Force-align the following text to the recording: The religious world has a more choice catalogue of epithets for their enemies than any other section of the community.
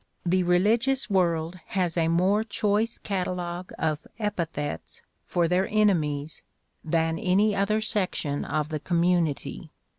The 0.25 0.41
religious 0.41 1.11
world 1.11 1.59
has 1.77 1.95
a 1.95 2.07
more 2.07 2.43
choice 2.43 2.97
catalogue 2.97 3.71
of 3.77 4.07
epithets 4.17 5.03
for 5.27 5.47
their 5.47 5.67
enemies 5.69 6.41
than 6.83 7.19
any 7.19 7.55
other 7.55 7.81
section 7.81 8.43
of 8.43 8.69
the 8.69 8.79
community. 8.79 9.69